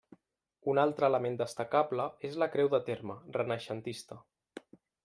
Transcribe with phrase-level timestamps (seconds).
[0.73, 4.21] Un altre element destacable és la creu de terme, renaixentista.